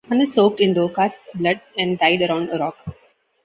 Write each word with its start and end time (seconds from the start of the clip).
One 0.07 0.19
is 0.21 0.33
soaked 0.33 0.59
in 0.61 0.73
Dorcas' 0.73 1.13
blood 1.35 1.61
and 1.77 1.99
tied 1.99 2.23
around 2.23 2.49
a 2.49 2.57
rock. 2.57 2.75